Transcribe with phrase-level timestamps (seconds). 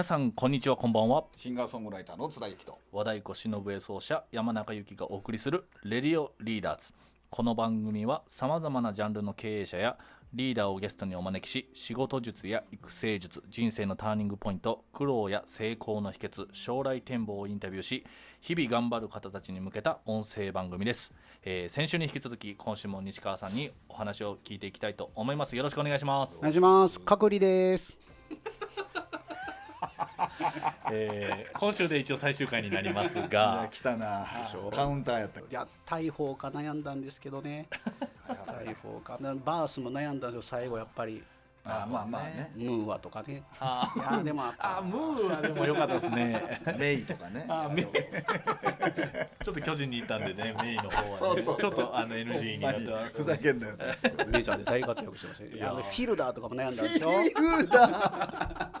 [0.00, 1.24] 皆さんこんにちはこんばんは。
[1.36, 2.78] シンガーソングライターの津田由紀と。
[2.90, 6.94] 和太鼓忍笛奏者山中由紀がお送りする「レディオリーダーズ」
[7.28, 9.98] この番組はさまざまなジャンルの経営者や
[10.32, 18.06] リーダーをゲストにお招きし仕事術や育成術人生のターニングポイント苦労や成功の秘訣将来展望をインタビューし
[18.40, 25.56] 日々頑張る方たちに向けた音声番組です、えー先週に引き続き今週も西川さんにお話を聞いていきたいと思います。
[25.56, 26.38] よろしくお願いします。
[26.38, 26.98] お願いします。
[27.00, 27.98] 隔離です。
[30.92, 33.68] えー今週で一応最終回になりますが。
[33.70, 34.26] 来たな。
[34.72, 35.40] カウンターやった。
[35.40, 37.68] いや、大砲か悩んだんですけどね。
[38.46, 40.58] 大砲か、なバースも悩んだんですよ。
[40.58, 41.22] 最後やっぱり。
[41.62, 42.50] あまあまあね。
[42.56, 43.42] ムーアとかね。
[43.60, 46.62] あいや、でもあムーはでも良かったですね。
[46.78, 47.44] メイとかね。
[47.48, 47.86] あメイ。
[49.44, 53.18] ちょっと巨人に行ったんでねメイの方は、ね、そうそうちょっとあの NG になってます。
[53.18, 53.76] ふざけんなよ。
[54.28, 55.50] メジャーで大活躍してましたね。
[55.56, 57.10] いや、あのフィルダーとかも悩んだんですよ。
[57.10, 58.70] フィルダ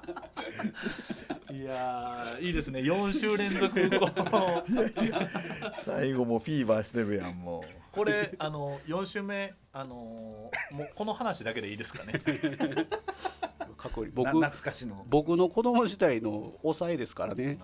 [1.52, 2.80] いやーいいですね。
[2.80, 4.62] 4週連続この。
[4.62, 12.20] ー最後もフィーバーしてるやんもこれあの4週目あのもうこの話だけでいいですかね。
[13.76, 14.08] 隔離。
[14.08, 15.04] う僕な、懐かしの。
[15.08, 17.58] 僕の子供時代の抑えですからね。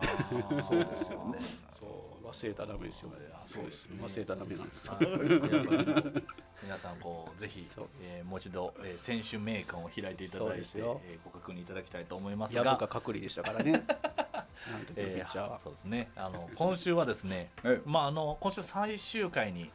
[0.69, 1.39] そうですよね。
[1.79, 1.89] そう、
[2.27, 3.11] 忘れたらダメですよ。
[3.47, 3.87] そうです。
[4.03, 6.23] 忘れたらダメなんです。
[6.63, 7.65] 皆さんこうぜひ
[8.03, 13.85] えーもう一度、えー選手名鑑を開いていただいて、ですよえーご確認いただきたいと思いますやぶがか隔離でしたからね。
[14.97, 15.63] えーはー、。
[15.63, 16.11] そうですね。
[16.17, 19.71] あの今週はですねえ、まああの今週最終回に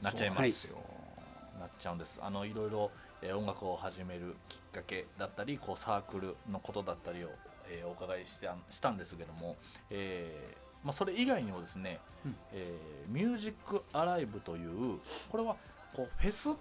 [0.00, 0.40] なっちゃいます。
[0.40, 0.78] はいすよ
[1.58, 2.18] なっちゃうんです。
[2.22, 2.90] あのいろいろ、
[3.20, 7.28] えー音楽を始めるきっかけだったり、こうサークルのことだったりを、
[7.68, 9.56] えーお伺いしてしたんですけども、
[9.90, 15.00] えーまあそれ以外にもですね、うんえーミュージックアライブという
[15.30, 15.56] これは
[15.96, 16.54] こうフェスっ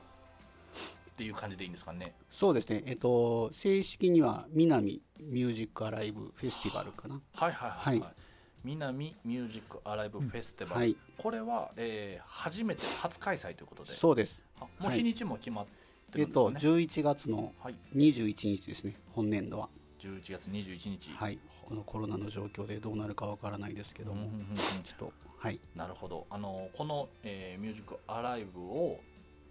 [1.16, 2.16] ていう感じでいいんですかね？
[2.32, 2.84] そうですね。
[2.88, 7.22] えっと正式には南ミュージックアライブフェスティバルかな。
[7.34, 8.14] はいはいはい、はいはい
[8.62, 10.96] 南ミュージックアライブフェスティバル、はい。
[11.18, 14.44] これは、えー初めて初開催ということでそうです。
[14.60, 15.66] あもうはい日にちも決まっ
[16.12, 19.00] てえっとるんですかね、11月のはい、21日ですね。
[19.12, 19.70] 本年度は。
[20.00, 21.40] 11月21日、はい。
[21.68, 25.60] このコロナの状況でどうなるかわからないですけども、うんうんうんうんちょっとはい。
[25.76, 29.00] なるほどあのこの、えーミュージックアライブを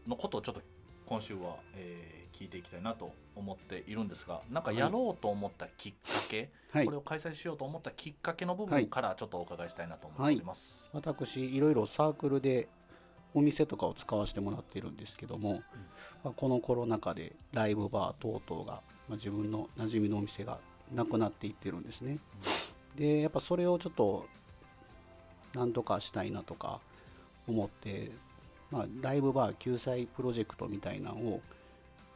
[0.07, 0.63] のことをちょっと
[1.07, 6.97] 今週は、えー聞いていきたいなと思っているんですがなんかやろうと思ったきっかけ、はいこれ。
[6.97, 10.85] を開催しようと思ったきっかけの部はい分からちょっとお伺いしたいなと思っております。
[10.93, 12.69] 私いろいろサークルで
[13.35, 15.63] お店とかを使わせてもらってるんですけども、
[16.25, 20.59] まあ、このコロナ禍でライブバー等々が、まあ、自分の馴染みのお店が
[20.95, 22.19] なくなっていってるんですね。
[22.97, 24.27] でやっぱそれをちょっと
[25.55, 26.81] なんとかしたいなとか
[27.47, 28.11] 思って、
[28.71, 31.41] まあ、ライブバー救済プロジェクトみたいなのを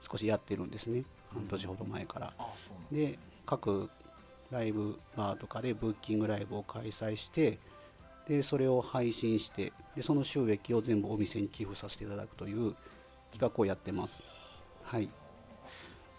[0.00, 2.32] 少しやってるんですね半年ほど前から。
[2.90, 3.90] で各
[4.50, 7.58] ライブバーとかでブッキングライブを開催して
[8.28, 12.74] でそれを配信してでその収益を全部お店に寄付させていただくという
[13.32, 14.22] 企画をやってます。
[14.84, 15.08] はい、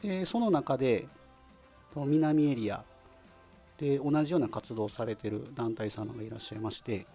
[0.04, 1.08] でその中で
[1.96, 2.84] 南エリア
[3.78, 7.06] で同じような活動をされてる団体様がいらっしゃいまして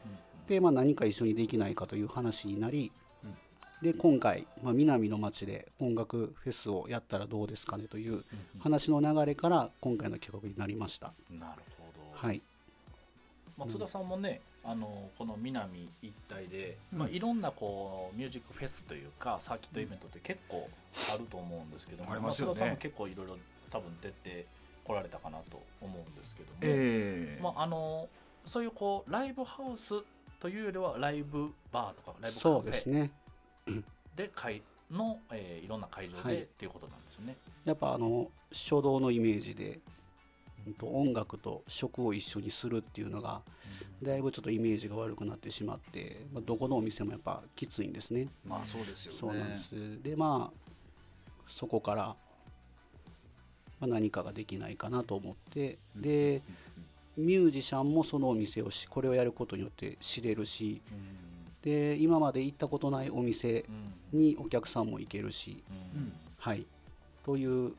[0.48, 2.90] で、まあ、何か一緒にできないかという話になり
[3.82, 8.24] で今回、まあ、南の町で音楽フェスをやったらどうですかねという
[8.58, 11.12] 話の流れから今回の企画になりました。
[11.30, 12.42] なるほど、はい、
[13.56, 20.68] 松田さんもね、あのこの南一帯で、まあ、いろんなこうミュージックフェスというかサーキットイベントって結構
[21.12, 22.54] あると思うんですけども、ありますよね。
[22.54, 23.36] さんも結構いろいろ
[23.70, 24.46] 多分出て
[24.84, 27.42] こられたかなと思うんですけども、ええ。
[27.42, 28.08] まあ、あの
[28.44, 29.94] そういうこうライブハウス
[30.40, 33.10] というよりはライブバーとかライブカそうフェですね。
[34.16, 36.42] で会の、えーいろんな会場で、はい。
[36.42, 37.36] っていうことなんですよね。
[37.64, 39.78] やっぱあの書道のイメージで、
[40.82, 43.42] 音楽と食を一緒にするっていうのが
[44.02, 48.28] だいぶちょっとイメージが悪くなってしまって、まあ、どこのお店もやっぱきついんですね。
[48.44, 49.18] まあそうですよね。
[49.18, 50.02] そうなんです。
[50.02, 50.70] でまあ
[51.46, 52.16] そこから、ま
[53.82, 56.42] あ、何かができないかなと思ってで
[57.16, 60.82] ミュージシャンもそのお店をしこれをやることによって知れるし
[61.62, 63.64] で今まで行ったことないお店
[64.12, 64.20] うん。
[64.20, 65.62] にお客さんも行けるし、
[66.38, 66.66] はい、
[67.24, 67.74] という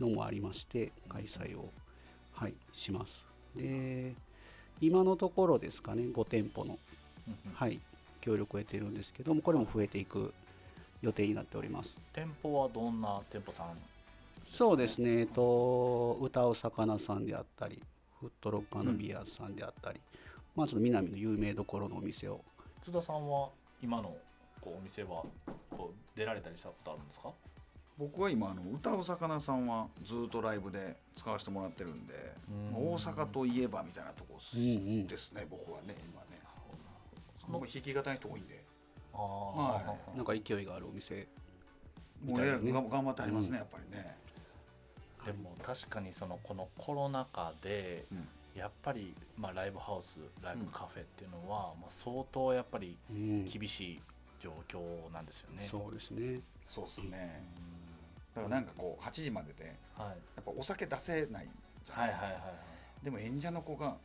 [0.00, 1.70] のもありまして開催を、
[2.38, 3.26] はい、します。
[3.56, 4.14] で
[4.80, 6.78] 今のところですかね5店舗の、
[7.26, 7.80] うんはい、
[8.20, 10.32] 協力を得ているんですけどもこれも増えていく
[11.02, 11.98] 予定になっております。
[12.12, 13.76] 店舗はどんな店舗さん
[14.46, 17.82] そうですね、えっと、歌う魚さんであったり
[18.20, 20.00] フットロックビアーズさんであったり、
[20.54, 22.40] まあちょっと南の有名どころのお店を。
[22.82, 23.48] 津田さんは
[23.82, 24.16] 今の
[24.60, 25.24] こうお店は
[25.70, 27.30] こう出られたりしたことあるんですか？
[27.98, 32.14] 僕は今あの歌う魚さんはずっとライブで使わせてもらってるんで、
[32.72, 32.92] うん。
[32.92, 36.38] 大阪といえばみたいなとこうんうんですね、僕はね今ね。
[37.48, 38.64] 僕弾き語りの人多いんで。
[39.12, 39.20] あー。
[39.20, 41.26] はなんか勢いがあるお店。
[42.24, 44.16] もうえらいが頑張ってありますね、やっぱりね、
[45.24, 48.28] でも確かにそのこのコロナ禍でうん。
[48.54, 53.44] やっぱりまあライブハウスライブカフェっていうのはまあ相当やっぱりうん。
[53.48, 54.00] 厳しい
[54.40, 55.66] 状況なんですよね。
[55.68, 56.40] そうですね。
[56.68, 57.42] そうですね
[58.42, 60.08] だからなんかこう8時までではい。
[60.08, 61.48] やっぱお酒出せない
[61.84, 62.26] じゃなですか、
[63.02, 63.96] でも演者の子が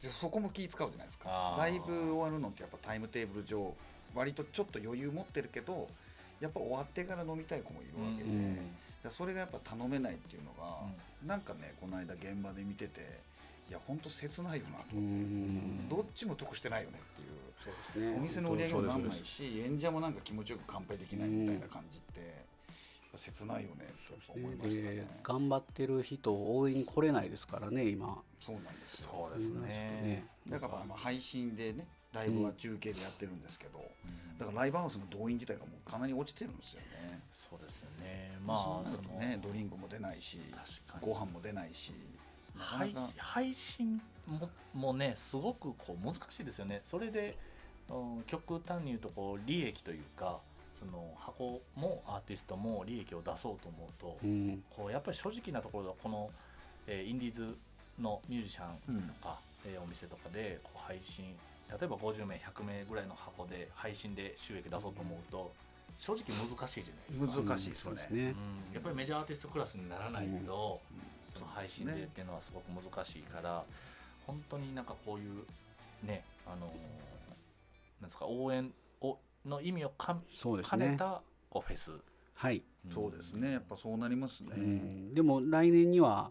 [0.00, 1.56] そこも気使うじゃないですか。
[1.58, 3.74] ライブ終わるのってやっぱタイムテーブル上
[4.14, 5.88] 割とちょっと余裕持ってるけど
[6.40, 9.10] やっぱ終わってから飲みたい子もいるわけで、うん。
[9.10, 10.78] それがやっぱ頼めないっていうのが、
[11.26, 13.20] なんかねこの間現場で見てて
[13.68, 15.88] いやほんと切ないよなと、うん。
[15.88, 17.28] どっちも得してないよねっていう
[17.62, 18.16] そうですね。
[18.18, 22.44] お店の売り上げもなんないし演者もなんか気持ちよく乾杯できないみたいな感じって、
[23.18, 23.86] 切ないよね
[24.26, 30.24] と思いましたねで頑張ってる人応援に来れないですからね今そうなんですよそうですねね。
[30.48, 33.78] だからまあ配信でねライブは中継でやってるんですけど、
[34.36, 37.20] だからライブハウスの動員自体がもうかなり落ちてるんですよね。
[37.30, 38.36] そうですよね。
[38.44, 38.56] まあ
[38.90, 40.40] そうなねドリンクも出ないし
[41.00, 41.92] ご飯も出ないし
[42.56, 46.82] 配か配信ももねすごくこう難しいですよね。
[46.84, 47.36] それで、
[47.88, 50.40] うん、極端に言うとこう利益というか
[50.80, 54.64] その箱もアーティストも利益を出そうと思うと、うん。
[54.70, 56.30] こうやっぱり正直なところでこの、
[56.86, 57.56] えーインディーズ
[58.00, 61.36] のミュージシャンとか、えーお店とかでこう配信
[61.68, 65.52] 例えば50名100名ぐらいの箱で配信で収益出そうと思うと
[65.98, 67.50] 正直難しいじゃないですか。
[67.50, 68.06] 難しいですね。
[68.08, 68.26] そうん。
[68.72, 71.10] やっぱりメジャーアーティストクラスにならないと、うん。
[71.34, 73.62] その配信でっていうのはすごく難しいから
[74.26, 75.44] 本当になんかこういう
[76.06, 76.70] ねあのー
[78.00, 78.72] なんですか応援
[79.02, 80.78] をの意味をかそうですね。
[80.78, 81.92] 兼ねたこうフェス、
[82.34, 83.52] はい、そうですね。
[83.52, 84.50] やっぱそうなりますね。
[84.56, 85.14] うん。
[85.14, 86.30] でも来年には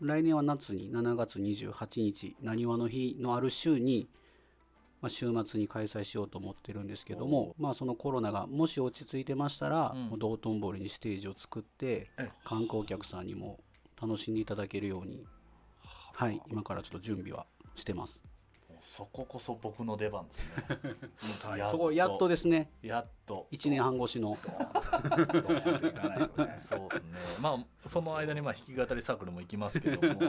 [0.00, 4.08] 来年は夏に7月28日なにわの日のある週に、
[5.00, 10.06] まあ、週末に開催しようと思ってるんですけども、まあ、そのコロナがもし落ち着いてましたら、うん。
[10.06, 12.30] もう道頓堀にステージを作ってええ。
[12.44, 13.60] 観光客さんにも
[14.00, 15.24] 楽しんでいただけるように、
[16.14, 17.46] はい、今からちょっと準備は
[17.76, 18.20] してます。
[18.84, 21.56] そここそ僕の出番ですね。
[21.58, 22.70] やっとそこやっとですね。
[22.82, 23.48] やっと。
[23.50, 24.36] 1年半越しの。
[24.36, 24.50] そう
[26.90, 27.18] ですね。
[27.40, 30.20] まあその間にまあ弾き語りサークルも行きますけども。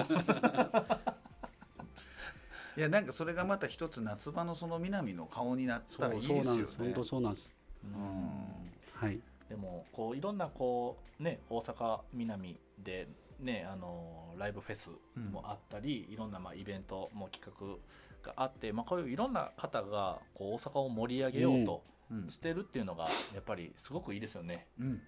[2.78, 6.44] いやなんかそれがまた一つ夏場のその南の顔になったらいいですよね。
[6.44, 6.78] そうなんです。
[6.78, 7.50] 本当そうなんです。
[7.84, 8.72] うん。
[8.94, 9.20] はい。
[9.50, 13.08] でもこういろんなこうね大阪南で
[13.40, 17.78] ねあのライブフェスもあったり、いろんなまあイベントも企画
[18.26, 22.30] があって、まあ、こういういろんな方がこう大阪を盛り上げようとうん。
[22.30, 24.68] してるっていうのがやっぱりすごくいいですよね。
[24.80, 25.02] うん。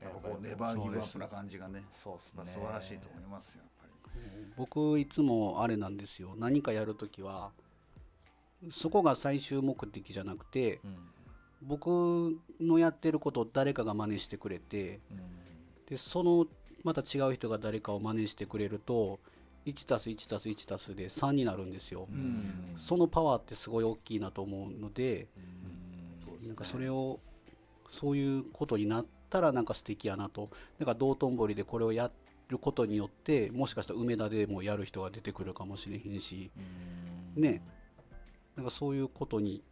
[0.00, 2.32] やっぱこうネバーギブアップな感じがね、そうですね。
[2.36, 4.52] まあ素晴らしいと思いますよやっぱり。
[4.56, 6.34] 僕いつもあれなんですよ。
[6.36, 7.50] 何かやるときは
[8.70, 10.96] そこが最終目的じゃなくてうん。
[11.62, 15.20] 僕のやってることを誰かが真似してくれてうん。
[15.88, 16.46] でその
[16.84, 19.18] また違う人が誰かを真似してくれると
[19.66, 22.74] 1+1+1+ で3になるんですよ、うん。
[22.76, 25.28] そのパワーってすごい大きいなと思うので
[26.40, 26.46] うん。
[26.46, 27.20] なんかそれを
[27.90, 30.50] そういうことになったらなんか素敵やなと。
[30.78, 32.10] だから道頓堀でこれをや
[32.48, 36.50] ることによってもしかしたら梅田でもやる人が出てくるかもしれへんし。
[37.36, 37.42] うん。
[37.42, 37.62] ね。
[38.54, 39.62] なんかそういうことに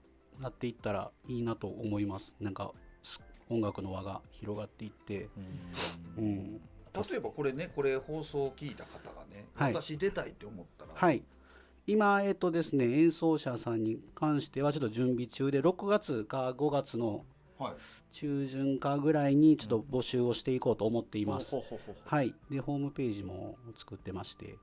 [0.40, 2.32] なっていったらいいなと思います。
[2.40, 2.72] なんか
[3.02, 5.24] す音楽の輪が広がっていって。
[5.24, 5.30] う
[6.18, 6.60] うんん
[6.94, 9.72] 例えばこれねこれ放送を聞いた方がね、はい。
[9.72, 11.22] 私出たいって思ったら、はい。
[11.86, 17.22] 今えっとですね演奏者さんに関してはちょっと準備中で6月か5月のはい
[18.12, 21.54] 中旬かぐらいにちょっと募集をしていこうと思っています。
[22.04, 22.34] はい。
[22.50, 24.56] でホームページも作ってまして。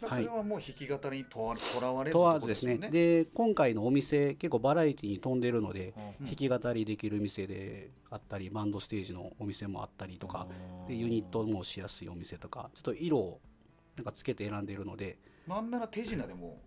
[0.00, 2.74] それはもう弾き語りにとらわれず問わずですね。
[2.74, 10.46] よで今回のお店結構バラエティに富んでるのでう弾き語りできる店であったりバンドステージのお店もあったりとか
[10.86, 13.40] でユニットもしやすいお店とかちょっと色を
[13.96, 15.18] なんかつけて選んでいるので。
[15.48, 16.60] なんなら手品でも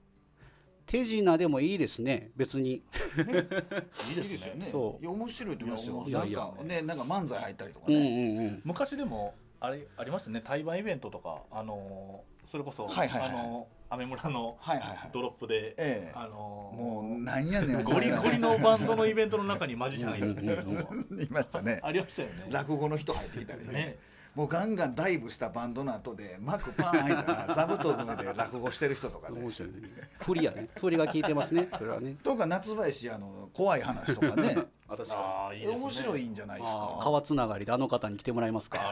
[0.92, 2.32] 手品でもいいですね。
[2.36, 2.72] 別に。
[2.72, 2.80] いい
[3.24, 4.66] いいですすよね。
[4.66, 5.08] そう。
[5.08, 6.04] 面白いと思いますよ。
[6.06, 6.40] いやいや。
[6.40, 8.62] なんかねなんか漫才入ったりとかうんうね、んうん。
[8.66, 10.42] 昔でもあれありましたね。
[10.44, 13.30] 対バンイベントとかあのーそれこそ、はいはいはい。
[13.30, 15.10] あのーアメ村のはいはいはい。
[15.14, 16.12] ドロップで、ええ。
[16.14, 17.84] あのーもうなんやねん。
[17.86, 21.24] ゴリゴリのバンドのイベントの中にマジシャンいる。
[21.24, 21.80] いましたね。
[21.84, 22.48] ありましたよね。
[22.50, 23.74] 落語の人入ってきたりね。
[23.74, 29.38] ねもうガンガンダイブしたバンドの後で幕パーン開いたら座布団の上で落語してる人とかね。
[29.42, 29.78] 面白いね。
[30.20, 30.70] 振りやね。
[30.80, 31.68] 振りが効いてますね。
[31.78, 32.16] それはね。
[32.24, 34.58] とか夏林あの怖い話とかね。
[34.88, 35.74] 私ああいいね。
[35.76, 36.98] 面白いんじゃないですか？
[37.02, 38.92] 川つながりであの方に来てもらえますあから。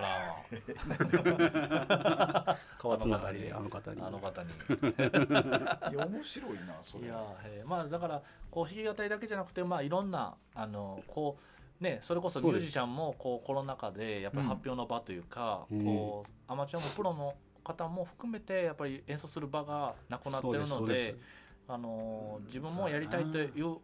[2.78, 4.02] 川つながりであの方に。
[4.02, 4.50] あの方に。
[4.50, 4.54] い
[5.98, 7.06] や面白いなそれ。
[7.06, 7.16] いや
[7.46, 11.44] へえまあだからこう弾き語りだけじゃなくてまあいろんなあのこう
[11.80, 15.86] ねそれこそミュージシャンもこうコロナ禍でやっぱり発表の場というか、うん。
[15.86, 21.16] こうアマチュアもプロの方も含めてやっぱり演奏する場がなくなってるので
[21.68, 23.78] あの自分もやりたいという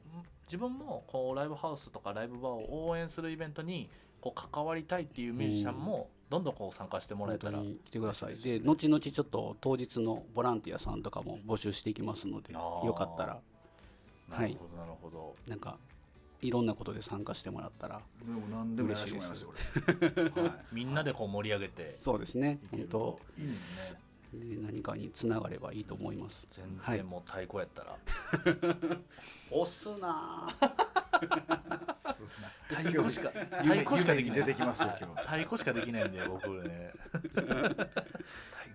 [0.48, 3.90] 自分もこうライブハウスとかライブバーを応援するイベントに
[4.22, 8.36] こう関わりたいっていうミュージシャンもどんどんこう参加してもらえたら、本当に来てください。
[8.36, 13.40] で後々ちょっと当日のボランティアさんとかも募集していきますのでよかったら
[14.30, 15.78] なるほどなるほど、なんか
[16.46, 19.54] いろんなことで参加してもらったらでも何でもやらせてもらいますよ
[20.08, 20.54] 俺はい。
[20.76, 21.96] みんなでこう盛り上げて。
[22.00, 22.60] そうですね。
[22.72, 24.06] 本当といいですね。
[24.34, 26.48] で何かにつながればいいと思います。
[26.52, 27.98] 全はい然もう太鼓やったら、
[29.52, 30.50] 押すな
[32.68, 35.22] 太鼓しか太夢鼓しかできない夢に出てきますよ今日。
[35.22, 36.92] 太鼓しかできないんで僕ね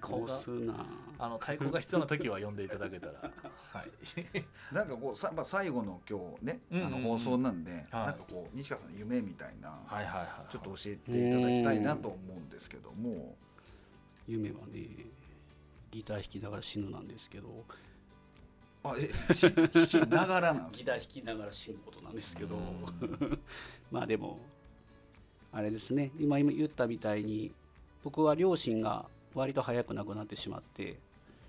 [0.01, 0.35] 太鼓が。
[0.35, 0.87] 押すな。
[1.19, 3.13] あの太鼓が必要な時は呼んでいただけたら。
[3.73, 4.75] はい。
[4.75, 7.83] なんかこうさ、まあ、最後の今日ね、うんうあの放送なんで、はい。
[7.93, 13.37] なんかこう西川さんの夢みたいな、はいはいはいちょっと教えていただきたいなと思うんですけども、
[14.27, 14.89] 夢はね
[15.91, 17.65] ギター弾きながら死ぬなんですけど。
[18.83, 22.57] あえし弾きながらなんですギター弾きながら死ぬことなんですけど。
[22.57, 23.39] うん。
[23.93, 24.39] まあでも
[25.53, 26.13] あれですね。
[26.19, 27.53] 今今言ったみたいに
[28.03, 30.99] 僕は両親が割と早く亡くなってしまって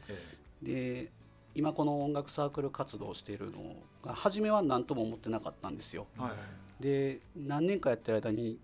[0.10, 1.12] えで
[1.54, 6.08] 今この音楽サークル活動をしているのが初めは何とも思ってなかったんですよ。
[6.18, 6.84] えはい。
[6.84, 8.60] で何年かやってる間に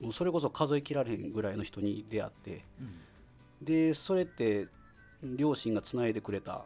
[0.00, 2.64] もうそれこそ数えきられへんぐらいの人に出会って
[3.60, 4.68] でそれって
[5.22, 6.64] 両親がつないでくれた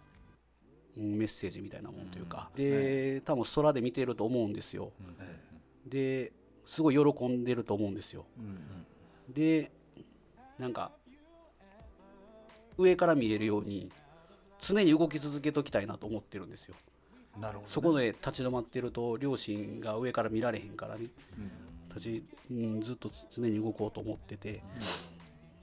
[0.97, 4.93] うんメッセージみたいなもんというか、で多分空で見てると思うんですよ。
[5.21, 5.47] え
[5.87, 6.33] で
[6.65, 8.25] すごい喜んでると思うんですよ。
[9.29, 9.71] で
[10.59, 10.93] なんか
[12.79, 13.91] 上から見れるように
[14.59, 16.75] 常に動き続けときたいなと思ってるんですよ。
[17.39, 21.07] なるほどね、そこで立ち止まってると両親が上から見られへんからね。
[21.39, 21.89] うん。
[21.95, 24.63] 立ち、うん、ずっと常に動こうと思ってて。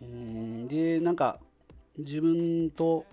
[0.01, 1.39] うんでなんか
[1.97, 3.05] 自分と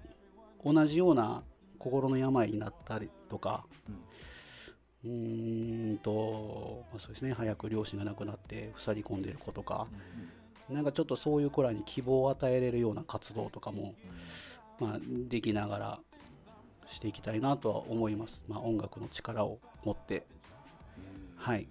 [0.65, 1.43] 同じような
[1.79, 3.65] 心の病になったりとか
[5.05, 7.33] うーんと、まあ、そうですね。
[7.33, 9.87] 早く両親が亡くなって塞ぎ込んでる子とか、
[10.71, 13.95] なんかちょっとそういう子らに希望を与えれるような活動とかも、
[14.79, 14.99] まあ、
[15.29, 15.99] できながら
[16.87, 20.27] していきたいなとは思います、まあ、音楽の力を持って、
[21.37, 21.67] はい。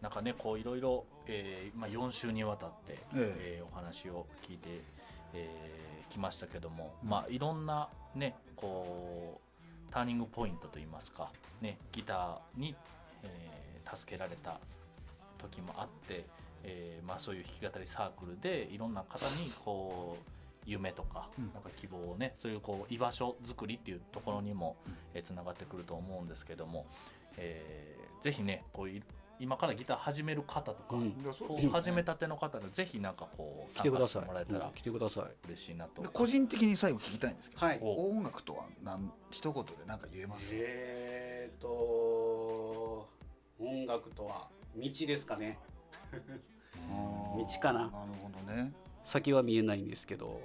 [0.00, 3.62] なんかねこういろいろ、えーまあ、4週にわたって、ええ。
[3.66, 4.82] ーお話を聞いて、
[5.34, 9.42] えーきましたけども、まあいろんなねこ
[9.90, 12.74] うターニングポイントといいますか、ね、ギターに、
[13.24, 14.60] えー助けられた
[15.38, 16.26] 時もあって、
[16.64, 20.30] えーまあ、そういう弾き語りサークルでいろんな方にこう
[20.66, 24.76] 夢とか,、うんなんか希望をねそういうこう居場所作りっていうところにも
[25.22, 26.86] つな、がってくると思うんですけども、
[27.36, 29.00] えーぜひねこうい
[29.40, 31.12] 今からギター始める方とか、うん。
[31.12, 35.24] こう始めたての方でぜひなんかこう来てください参加してもらえたらうん来てください。
[35.46, 37.78] 嬉しいなとで個人的に最後聞きたいんですけど、はい。
[37.80, 43.08] お音楽とは何一言で何か言えます、えーと
[43.60, 45.58] 音楽とは道ですかね
[46.10, 47.80] 道かな。
[47.80, 47.90] なる
[48.22, 48.72] ほどね。
[49.04, 50.40] 先は見えないんですけど。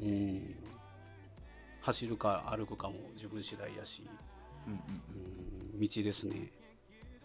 [0.00, 0.54] うん。
[1.80, 4.08] 走るか歩くかも自分次第やし。
[4.66, 4.78] うんうん
[5.74, 5.80] うん。
[5.80, 6.50] 道ですね。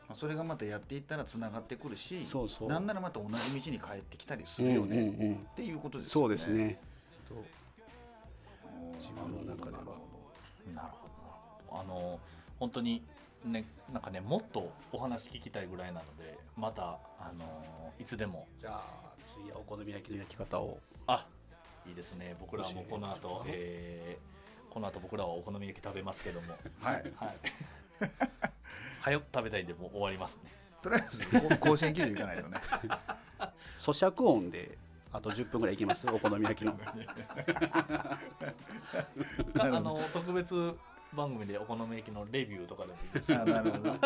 [0.07, 2.69] まあそれがまたやっていったらつながってくるしそうそう。
[2.69, 5.35] なんならまた同じ道に帰ってきたりするよね、うんうんうん。
[5.35, 6.25] っていうことですね。
[6.25, 6.79] うですね。
[8.99, 9.83] 自分の中では。
[9.83, 10.87] なるほどなる
[11.67, 11.81] ほど。
[11.81, 12.19] あの
[12.59, 13.03] 本当に
[13.45, 18.47] ねなんかねもっとお話聞きたいぐらいなのでまたあのいつでも。
[18.59, 18.83] じゃあ
[19.39, 20.79] 次はお好み焼きの焼き方を。
[21.07, 21.25] あ
[21.87, 22.35] いいですね。
[22.39, 24.21] 僕らはもうこの後、えー
[24.71, 26.55] この後僕らはお好み焼き食べますけども。
[26.81, 27.03] はい。
[27.17, 27.35] はい。
[29.01, 30.43] 早く食べたいんでもう終わりますね。
[30.81, 32.57] とりあえずこ甲子園球場行かないとね。
[33.75, 34.77] 咀嚼音で
[35.11, 36.71] あと10分ぐらいいきますお好み焼きの。
[36.71, 36.95] か
[39.59, 40.73] あの特別
[41.13, 43.95] 番組でお好み焼きのレビューとかでもいいですあなるほど。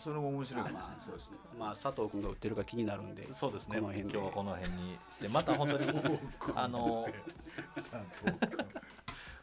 [0.00, 1.36] それも面白いかまあそうですね。
[1.58, 3.76] まあ佐藤君が売ってるか気になるんでそうですね。
[3.76, 4.14] この辺で。
[4.14, 6.18] 今日はこの辺にしてまた本当に
[6.56, 7.06] あの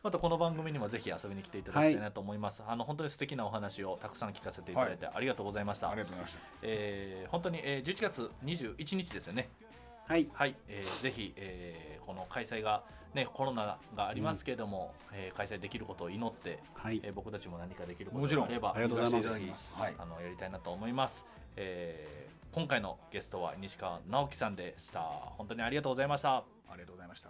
[0.04, 6.40] またこの番組にもぜひ遊びに来ていただきたいなと思います、あの本当に素敵なお話をたくさん聞かせていただいてありがとうございました、ありがとうございました。
[6.62, 9.50] えー本当に、えー11月21日ですよね
[10.08, 10.28] はい。
[10.34, 12.84] はい、えーぜひ、えーこの開催が、
[13.14, 17.02] ね、コロナがありますけれども、えー開催できることを祈って、はい。
[17.04, 18.48] えー僕たちも何かできるこもちろん。
[18.48, 19.74] とがあればありがとうございます。
[19.76, 21.26] はいあのやりたいなと思います、
[21.58, 25.02] えー今回のゲストは西川直樹さんでした。
[25.02, 26.38] 本当にありがとうございました。
[26.38, 27.30] ありがとうございました